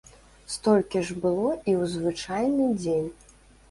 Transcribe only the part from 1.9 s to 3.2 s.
звычайны дзень.